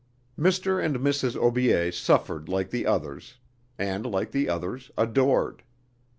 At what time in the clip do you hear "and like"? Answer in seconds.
3.77-4.31